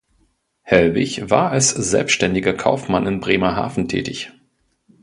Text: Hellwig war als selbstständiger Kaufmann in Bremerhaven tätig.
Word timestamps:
Hellwig 0.63 1.29
war 1.29 1.51
als 1.51 1.69
selbstständiger 1.69 2.53
Kaufmann 2.53 3.05
in 3.05 3.19
Bremerhaven 3.19 3.87
tätig. 3.87 4.31